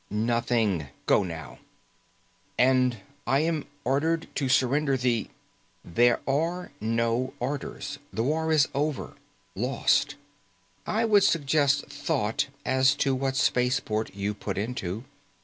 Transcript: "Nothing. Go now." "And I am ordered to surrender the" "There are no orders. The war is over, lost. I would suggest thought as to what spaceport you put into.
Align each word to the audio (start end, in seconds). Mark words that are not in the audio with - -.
"Nothing. 0.09 0.87
Go 1.05 1.21
now." 1.23 1.59
"And 2.57 3.01
I 3.27 3.41
am 3.41 3.67
ordered 3.83 4.27
to 4.33 4.49
surrender 4.49 4.97
the" 4.97 5.27
"There 5.85 6.19
are 6.27 6.71
no 6.81 7.35
orders. 7.39 7.99
The 8.11 8.23
war 8.23 8.51
is 8.51 8.67
over, 8.73 9.13
lost. 9.53 10.15
I 10.87 11.05
would 11.05 11.23
suggest 11.23 11.85
thought 11.85 12.47
as 12.65 12.95
to 12.95 13.13
what 13.13 13.35
spaceport 13.35 14.15
you 14.15 14.33
put 14.33 14.57
into. 14.57 15.03